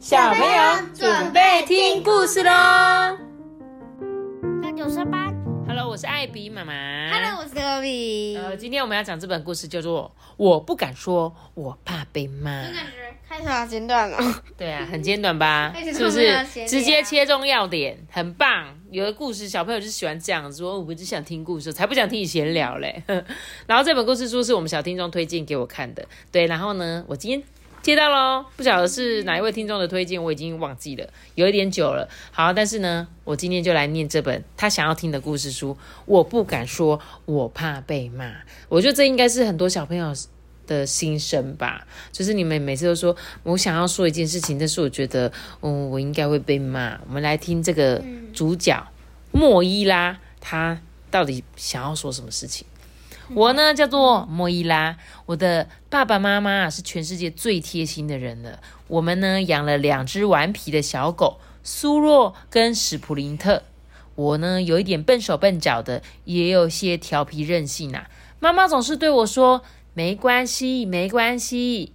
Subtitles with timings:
[0.00, 2.50] 小朋友准备听故事喽
[4.62, 5.30] 那九十八
[5.68, 6.72] ！Hello，我是艾比妈妈。
[7.10, 8.34] ，Hello，我是科比。
[8.34, 12.50] 呃，今天我们要讲这本故事叫做《我不敢说，我怕被骂》。
[12.62, 14.34] 感觉开头好简短哦。
[14.56, 15.70] 对啊，很简短吧？
[15.92, 18.74] 是不是直接切中要点，很棒。
[18.90, 23.02] 有的故事小朋友就喜欢这样子说，我只想听故事，才不想听你闲聊嘞。
[23.68, 26.46] 然后这本故事书是我们小听众推荐给我看的，对。
[26.46, 27.42] 然后呢，我今天
[27.82, 32.06] 接到喽，不晓得是哪一位听众的推荐，我已经忘记了，有一点久了。
[32.30, 35.76] 好，但是呢，我今天就来念这本他想要听的故事书。
[36.04, 38.32] 我不敢说，我怕被骂。
[38.68, 40.14] 我觉得这应该是很多小朋友
[40.66, 47.00] 的心声吧，就是你们每次都说我想要说一件事情，但是我觉得，嗯，我应该会被骂。
[47.08, 48.02] 我们来听这个
[48.34, 48.86] 主角
[49.32, 50.78] 莫伊拉，他
[51.10, 52.66] 到底想要说什么事情？
[53.34, 58.60] 我呢叫做莫伊拉，我的爸爸妈妈是全世界最贴心的人了。
[58.88, 63.62] 我们呢养了两只顽皮的小狗，苏若跟史普林特。
[64.16, 68.10] 我呢有一点笨手笨脚的，也有些调皮任性啊。
[68.40, 69.62] 妈妈总是对我说
[69.94, 71.92] ：“没关系，没关系。”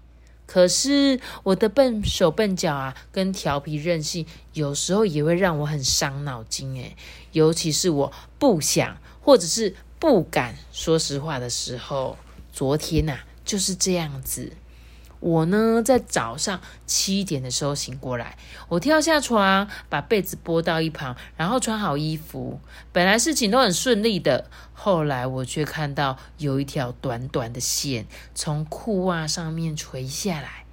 [0.48, 6.96] 可是我的笨手笨脚啊，跟调皮任性，有时候也会让我很伤脑筋诶。
[7.32, 9.76] 尤其是我不想或者是
[10.06, 12.16] 不敢说实话的时候。
[12.54, 14.54] 昨天呐、就是这样子。
[15.20, 18.38] 我呢，在早上七点的时候醒过来，
[18.70, 22.60] 我跳下床，把被子拨到一旁，然后穿好衣服。
[22.94, 30.66] 本来事情都很顺利的，后来我却看到有一条短短的线从裤袜上面垂下来。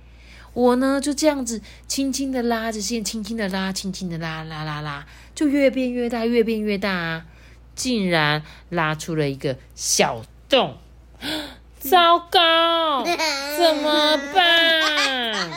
[0.52, 7.26] 我呢就这样子轻轻的拉着线，轻轻的拉，轻轻的拉，拉拉拉，就越变越大，越变越大啊！
[7.74, 10.76] 竟然拉出了一个小洞。
[11.78, 13.02] 糟糕，
[13.58, 15.50] 怎么办？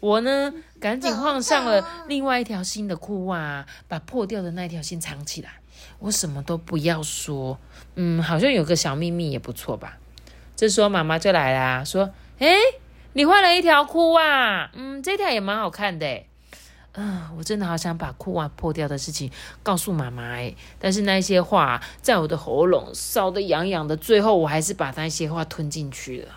[0.00, 5.50] 我呢，赶紧换上了另外一条新的裤袜，把破掉的那条先藏起来。
[6.00, 7.56] 我什么都不要说，
[7.94, 9.98] 嗯，好像有个小秘密也不错吧。
[10.56, 12.56] 这时候妈妈就来啦，说：“诶，
[13.12, 16.26] 你换了一条裤袜，嗯，这条也蛮好看的诶。”
[16.94, 19.30] 嗯、我真的好想把裤袜破掉的事情
[19.62, 26.28] 告诉妈妈哎，但是那些话在我的喉咙烧得痒痒的，最后我还是把那些话吞进去了。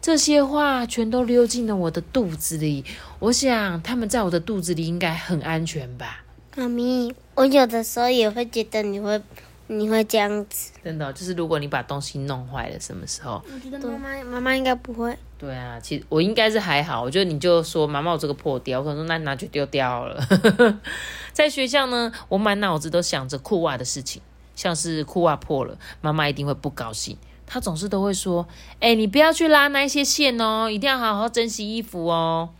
[0.00, 2.84] 这些话全都溜进了我的肚子里，
[3.18, 6.22] 我想他们在我的肚子里应该很安全吧。
[6.54, 9.20] 妈咪，我有的时候也会觉得你会，
[9.68, 10.72] 你会这样子。
[10.82, 13.40] 真的哦、就是如果你把东西弄坏了，什么时候？
[13.52, 15.16] 我觉得妈妈妈妈应该不会。
[15.38, 20.80] 对啊，其实我应该是还好，我觉得你就说妈妈我这个破掉，我可能说那你拿去丢掉好了。
[21.32, 24.20] 在学校呢，我满脑子都想着裤袜的事情，
[24.56, 27.16] 像是裤袜破了，妈妈一定会不高兴。
[27.46, 28.46] 她总是都会说
[28.80, 32.50] ：“哎、你不要去拉那些线哦，一定要好好珍惜衣服哦。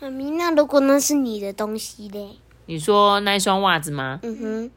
[0.00, 2.36] 妈咪，那如果那是你的东西嘞？”
[2.66, 4.20] 你说那一双袜子吗？
[4.22, 4.70] 嗯哼，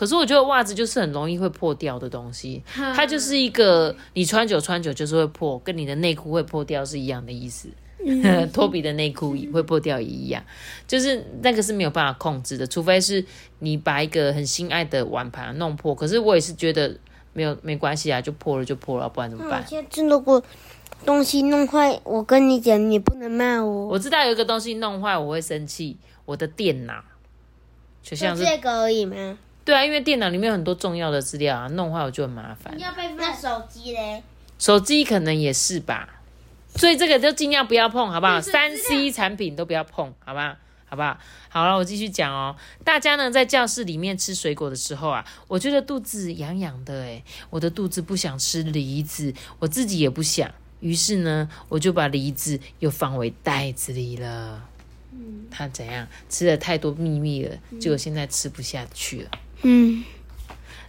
[0.00, 7.68] 可是我觉得袜子就是很容易会破掉的东西，它就是一个你穿久穿久就是会破，跟你的内裤会破掉是一样的意思。
[8.50, 10.42] 托比的内裤会破掉也一样，
[10.88, 13.22] 就是那个是没有办法控制的，除非是
[13.58, 15.94] 你把一个很心爱的碗盘弄破。
[15.94, 16.96] 可是我也是觉得
[17.34, 19.62] 没有没关系啊，就破了就破了，不然怎么办？
[19.66, 20.42] 下次如果
[21.04, 23.88] 东西弄坏，我跟你讲，你不能骂我。
[23.88, 27.04] 我知道有一个东西弄坏我会生气，我的电脑，
[28.02, 29.36] 就像是这个而已吗？
[29.70, 32.76] 对啊，因为电脑里面有很多重要的资料啊，弄坏我就很麻烦。
[32.76, 34.20] 要被那手机嘞？
[34.58, 36.08] 手机可能也是吧，
[36.74, 38.40] 所以这个就尽量不要碰，好不好？
[38.40, 40.58] 三 C 产品都不要碰，好吧？
[40.88, 41.16] 好不好？
[41.48, 42.56] 好了，我继续讲哦。
[42.82, 54.64] 大家呢在教室里面吃水果的时候啊，我觉得肚子痒痒的，诶，我的肚子不想吃梨子，我自己也不想，于是呢，我就把梨子又放回袋子里了。
[55.12, 59.30] 嗯，他怎样吃了太多秘密了，结果现在吃不下去了。
[59.62, 60.04] 嗯，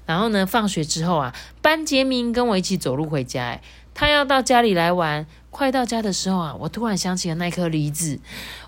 [0.05, 3.43] 然后呢，放学之后啊，班杰明跟我一起走路回家。
[3.43, 3.61] 哎，
[3.93, 5.25] 他要到家里来玩。
[5.49, 8.19] 快到家的时候啊，我突然想起了那颗梨子，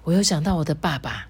[0.03, 1.27] 我又想到我的爸爸。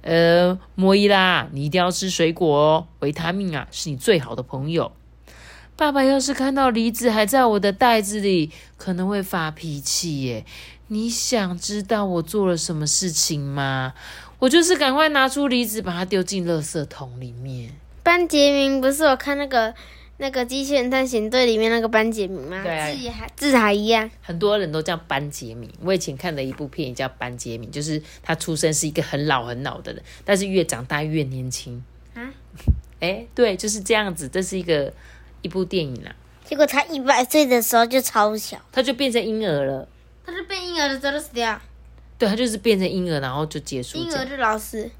[0.00, 4.92] 呃，莫伊拉，你一定要吃水果哦，维他命啊是你最好的朋友。
[5.76, 10.46] 爸爸要是看到梨子还在我的袋子里，可能会发脾气耶。
[10.86, 13.92] 你想知道我做了什么事情吗？
[14.38, 17.72] 我就是赶快拿出梨子，把它丢进垃圾桶里面。
[18.08, 19.74] 班杰明不是我看那个
[20.16, 22.62] 那个机器人探险队里面那个班杰明吗？
[22.62, 24.10] 对啊字也还字还一样。
[24.22, 25.70] 很多人都叫班杰明。
[25.82, 31.84] 我以前看的一部片也叫班杰明，就是他出生是一个很老很老的人，但是越长大越年轻。
[32.14, 32.32] 啊？
[33.00, 34.26] 哎，对，就是这样子。
[34.26, 34.90] 这是一个
[35.42, 36.10] 一部电影啦，
[36.46, 39.86] 结果他一百岁的时候就超小，他就变成婴儿了。
[40.24, 41.60] 他是变婴儿的时候就死掉。
[42.16, 43.98] 对，他就是变成婴儿，然后就结束。
[43.98, 44.90] 婴儿就老死。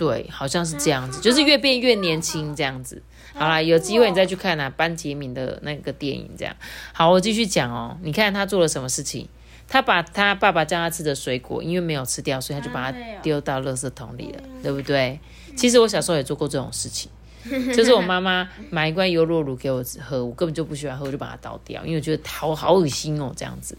[0.00, 3.02] 对，好像是这样子，就是越变越年轻这样子。
[3.34, 6.56] 好啦，有机会你再去看啊，班杰明的那个电影这样。
[6.94, 7.98] 好，我继续讲哦。
[8.00, 9.28] 你看他做了什么事情？
[9.68, 15.20] 他把他爸爸叫他吃的水果，因为没有吃掉，所以他就把它丢到垃圾桶里了，对不对？
[15.54, 17.10] 其实我小时候也做过这种事情，
[17.76, 23.76] 就是我妈妈买一罐优酪乳给我喝，我根本就不喜欢喝，我就把它倒掉，因为我觉得好好恶心哦，这样子。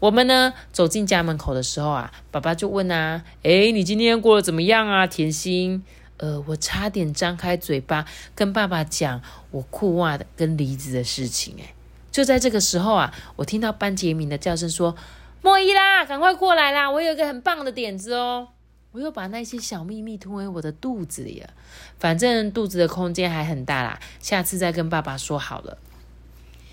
[0.00, 5.82] 我们呢走进家门口的时候啊，爸爸就问啊，诶，你今天过得怎么样啊，甜心？
[6.18, 8.04] 呃，我差点张开嘴巴
[8.34, 9.22] 跟爸爸讲
[9.52, 11.74] 我裤袜的跟梨子的事情，诶，
[12.10, 14.96] 就在这个时候啊，我听到班杰明的叫声说
[15.42, 16.90] ：“莫伊拉，赶快过来啦！
[16.90, 18.48] 我有一个很棒的点子哦！”
[18.90, 21.50] 我又把那些小秘密吞回我的肚子里了，
[22.00, 25.78] 反正肚子的空间还很大啦，下次再跟爸爸说好了。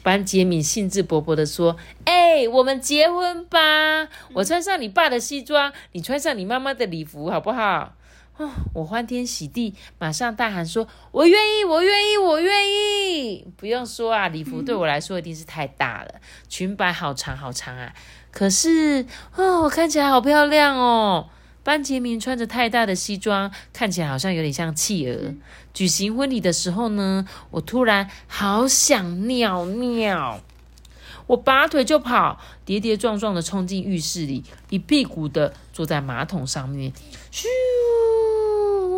[0.05, 4.07] 班杰明兴致勃勃地说：“哎、我们结婚吧！
[4.33, 7.95] 我穿上你爸的西装，你穿上你妈妈的礼服，好不好？”
[8.37, 17.91] 哦，我欢天喜地，马上大喊说：“我愿意，我愿意，我愿意！”不用说啊，礼服对我来说一定是太大了，裙摆好长好长啊。
[18.29, 21.29] 可是哦，我看起来好漂亮哦。
[21.65, 25.33] 班杰明穿着太大的西装，看起来好像有点像企鹅。
[25.73, 30.39] 举行婚礼的时候呢，我突然好想尿尿，
[31.25, 36.93] 我拔腿就跑，跌跌撞撞的冲进浴室里，一屁股的坐在马桶上面，
[37.33, 37.47] 咻！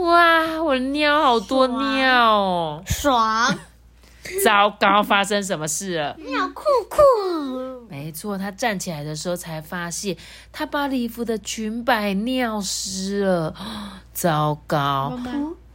[0.02, 2.84] 哇，我的尿好多尿哦！
[2.86, 3.58] 爽，
[4.44, 6.18] 糟糕，发生什么事了？
[6.19, 7.76] 尿裤裤。
[7.89, 10.16] 没错，他站起来的时候才发现，
[10.51, 13.54] 他把礼服的裙摆尿湿了。
[14.13, 15.18] 糟糕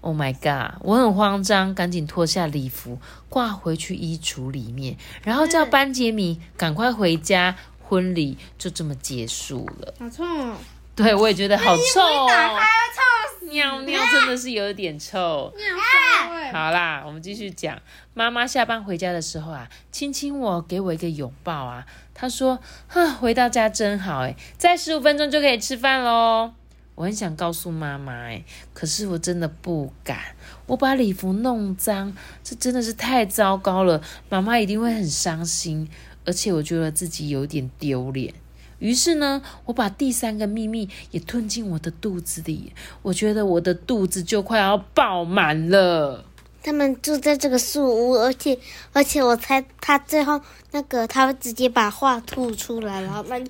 [0.01, 0.81] ！Oh my god！
[0.81, 2.99] 我很慌张，赶紧脱下礼服
[3.29, 7.57] 挂回去衣橱里面，然后叫班杰明赶快回家。
[7.85, 9.93] 婚礼就这么结束了。
[9.99, 10.57] 好臭哦！
[10.97, 13.03] 对，我也觉得好臭哦，臭
[13.53, 15.53] 尿尿真的是有点臭。
[15.57, 16.51] 尿骚味。
[16.51, 17.81] 好啦，我们继续讲。
[18.15, 21.87] 妈妈下班回家的时候啊，亲亲我，给我一个拥抱啊。
[22.15, 22.59] 她说
[22.89, 26.53] ：“哼，回到家真好诶，再十五分钟就可以吃饭喽。”
[26.95, 28.45] 我很想告诉妈妈诶，
[28.75, 30.19] 可是我真的不敢。
[30.67, 32.15] 我把礼服弄脏，
[32.45, 35.89] 这真的是太糟糕了，妈妈一定会很伤心，
[36.27, 38.35] 而且我觉得自己有点丢脸。
[38.83, 46.25] 于是呢，我把第三个秘密也吞进我的肚子里，我觉得我的肚子就快要爆满了。
[46.65, 48.59] 他们住在这个树屋，而且
[48.93, 50.41] 而且我猜他最后
[50.73, 53.45] 那个他会直接把话吐出来，然后把你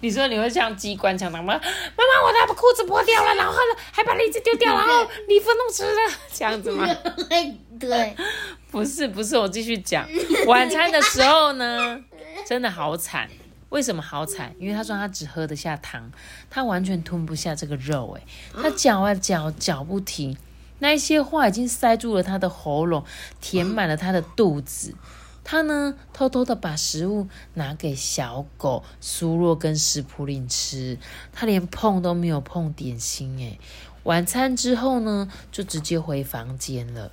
[0.00, 1.54] 你说你会像机关枪那样吗？
[1.54, 6.88] 妈妈，我的裤子破掉了，然后呢还把梨子丢掉， 然后礼服弄湿了，这样子吗？
[7.78, 8.16] 对，
[8.72, 10.08] 不是，不是，我继续讲。
[10.46, 12.00] 晚餐的时候呢，
[12.48, 13.28] 真的好惨。
[13.70, 14.54] 为什么好惨？
[14.58, 16.12] 因为他说他只喝得下糖，
[16.48, 18.12] 他完全吞不下这个肉。
[18.12, 20.36] 诶，他嚼啊嚼，嚼不停。
[20.78, 23.04] 那一些话已经塞住了他的喉咙，
[23.40, 24.94] 填满了他的肚子。
[25.42, 30.96] 他呢，偷偷的把食物拿给小狗苏洛跟史普林吃，
[31.32, 33.36] 他连碰都没有碰点心。
[33.38, 33.58] 诶，
[34.04, 37.10] 晚餐之后呢，就直接回房间了。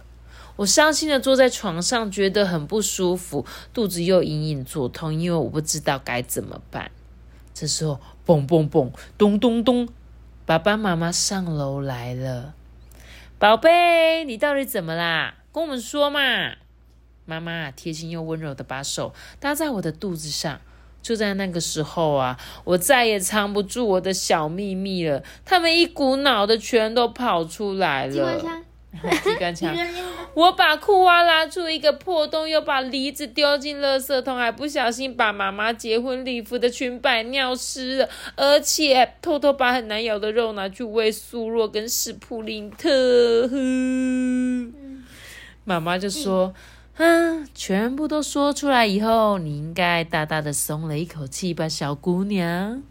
[0.62, 3.44] 我伤心的坐在床上，觉得很不舒服，
[3.74, 6.91] 肚子又隐隐作痛，因为我不知道该怎么办。
[7.51, 9.89] 这时候，嘣嘣嘣，咚咚咚，
[10.46, 12.53] 爸爸妈妈上楼来了。
[13.39, 15.34] 宝贝，你到底怎么啦？
[15.51, 16.20] 跟我们说嘛。
[17.25, 20.62] 妈妈贴心又温柔的把手搭在我的肚子上。
[21.01, 28.39] 就在那个时候啊，我再也藏不住我的小秘密了，他们一股脑的全都跑出来了。
[29.24, 29.75] 机关枪。
[30.33, 43.50] 我把裤袜拉出一个破洞，又把梨子丢进垃圾桶，还不小心把妈妈结婚礼服的裙摆尿湿了，而且偷偷把很难咬的肉拿去喂苏若跟史普林特。
[45.63, 46.53] 妈妈就说
[46.98, 52.81] ：“嗯，全部都说出来以后，你应该大大的松了一口气吧，小姑娘。”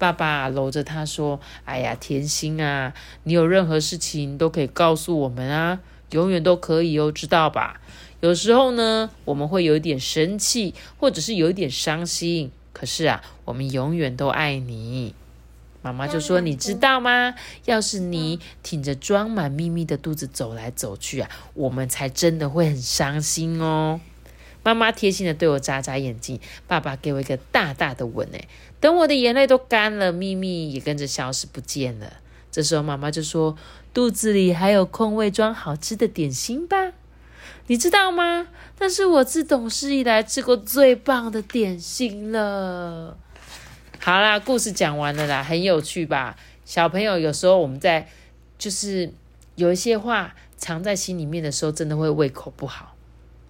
[0.00, 5.78] 爸爸搂着她说：“哎呀，甜心啊，你有任何事情都可以告诉我们啊，
[6.12, 7.82] 永远都可以哦，知道吧？
[8.20, 15.14] 有时候呢，我们会有点生气，或者是有点伤心，可是啊，我们永远都爱你。”
[15.82, 17.34] 妈妈就说：“你知道吗？
[17.66, 24.00] 要是你挺着装满秘密的肚子走来走去啊，我们才真的会很伤心哦。”
[24.62, 28.28] 妈妈贴心的对我眨眨眼睛，爸爸给我一个大大的吻。
[28.34, 28.46] 哎，
[28.80, 32.14] 等我的眼泪都干了，秘密也跟着消失不见了。
[32.50, 33.56] 这时候妈妈就说
[33.94, 36.92] ：“肚子里还有空位装好吃的点心吧？
[37.66, 38.48] 你知道吗？
[38.78, 43.16] 那是我自懂事以来吃过最棒的点心了。”
[44.00, 46.36] 好啦，故事讲完了啦，很有趣吧？
[46.64, 48.08] 小朋友有时候我们在
[48.58, 49.12] 就是
[49.56, 52.96] 有一些话藏在心里面的时候，真的会胃口不好，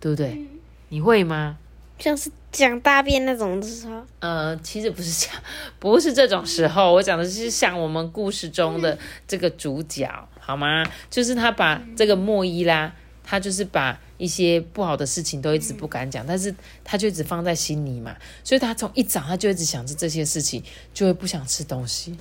[0.01, 0.45] 对不对？
[0.89, 1.57] 你会吗？
[2.01, 5.31] 像是讲大便那种的时候，呃，其实不是讲，
[5.79, 10.85] 不是这种时候，我讲的是像我们故事中的这个主角，好吗？
[11.11, 12.93] 就是他把这个莫伊拉，
[13.23, 20.63] 他就是把一些不好的事情都一直不敢讲，但是他就一直放在心里嘛，所以他从一早他就一直想着这些事情，
[20.95, 22.17] 就会不想吃东西。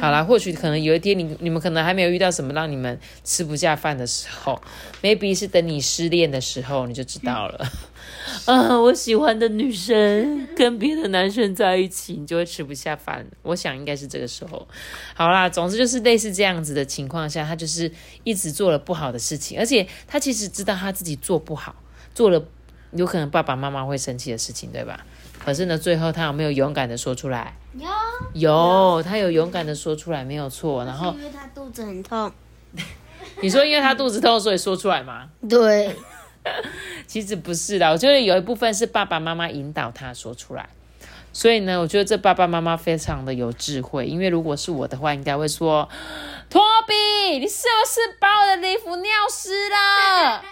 [0.00, 4.60] 好啦，或许可能有一天你你们可能还没有遇到什么让你们吃不下饭的时候
[5.02, 7.66] ，maybe 是等你失恋的时候你就知道了。
[8.46, 13.24] 啊，我喜欢的女生跟别的男生在一起，你就会吃不下饭。
[13.42, 14.66] 我想应该是这个时候。
[15.14, 17.90] 好啦，总之就是类似这样子的情况下，他就是
[18.24, 21.76] 一直做了不好的事情，而且他其实知道他自己做不好，
[22.14, 22.42] 做了
[22.92, 25.06] 有可能爸爸妈妈会生气的事情，对吧？
[25.44, 27.56] 可是呢，最后他有没有勇敢的说出来？
[27.74, 27.88] 有，
[28.34, 30.84] 有，他有勇敢的说出来，没有错。
[30.84, 32.30] 然后因为他肚子很痛，
[33.42, 35.28] 你说因为他肚子痛，所以说出来吗？
[35.48, 35.96] 对，
[37.06, 40.68] 其实不是的，我觉得有一部分是爸爸妈妈引导他说出来。
[41.34, 45.88] 所以呢，我觉得这爸爸妈妈非常的有智慧，因为如果是我的话，应该会说
[46.50, 46.94] ：“托比，
[47.38, 50.44] 你是不是把我的衣服尿湿了？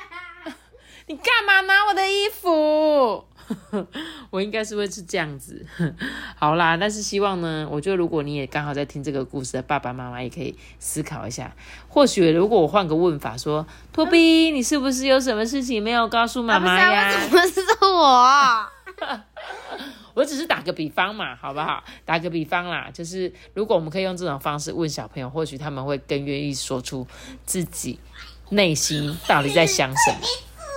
[1.07, 3.27] 你干嘛拿我的衣服？”
[4.31, 5.65] 我应该是会是这样子。
[6.37, 11.55] 好啦，但是希望呢，我觉得如果你也刚好在听这个故事的爸爸妈妈，也可以思考一下。
[11.89, 18.67] 或许如果我换个问法说：“托比，你是不是有什么事情没有告诉妈妈呀？”怎么是我？
[20.13, 21.83] 我只是打个比方嘛，好不好？
[22.05, 27.07] 打个比方啦，就是如果我们可以用这种方式问小朋友，或许他们会更愿意说出
[27.47, 27.99] 自己
[28.51, 30.19] 内心到底在想什么。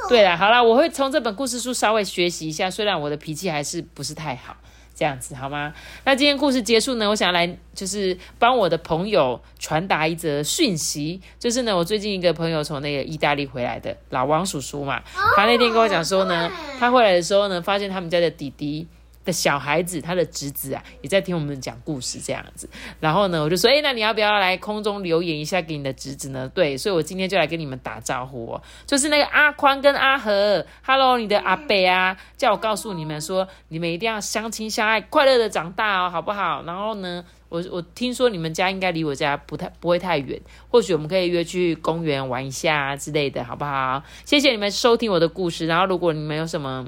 [0.10, 4.55] 对了，好啦，我会从这本故事书稍微学习一下，虽然我的脾气还是不是太好，
[4.93, 5.74] 这样子好吗？
[6.03, 15.01] 那今天故事结束呢，我想来就是帮我的朋友传达一则讯息，就是呢，我最近一个朋友从那个意大利回来的老王叔叔嘛，
[15.36, 18.88] 他那天跟我讲说呢，他回来的时候呢，发现他们家的弟弟。
[19.25, 22.70] 的小孩子，他的侄子啊，也在听我们讲故事这样子。
[23.00, 26.50] 然后呢，我就说，哎，那你要不要来空中留言一下给你的侄子呢？
[26.53, 36.63] 对，所以我今天就来跟你们打招呼哦，就是那个阿宽跟阿和，Hello，你的阿北啊，叫我告诉你们说，你们一定要相亲相爱，快乐的长大哦，好不好？
[36.63, 40.39] 然后呢，我我听说你们家应该离我家不太不会太远，
[40.70, 44.03] 或许我们可以约去公园玩一下之类的，好不好？
[44.25, 45.65] 谢谢你们收听我的故事。
[45.65, 46.86] 然后如果你们有什么。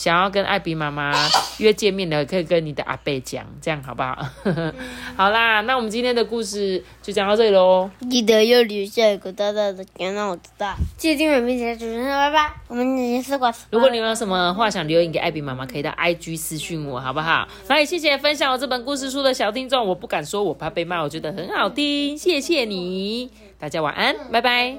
[0.00, 1.12] 想要跟艾比妈妈
[1.60, 4.16] 约见面的，可以跟你的阿贝讲，这样好不好？
[5.14, 7.90] 好啦，那我们今天的故事就讲到这里喽。
[8.08, 10.74] 记得要留下一个大大的点，让我知道。
[10.96, 12.50] 记得订阅并且主持人，拜拜。
[12.68, 13.52] 我们已经试过。
[13.68, 17.46] 如果你们有什么话想留言给艾比妈妈，可以到 IG 私讯我，好不好？
[17.68, 24.78] 那也谢谢分享我这本故事书的小听众，我不敢说，我怕被骂，我觉得很好听，谢谢你，大家晚安，拜拜。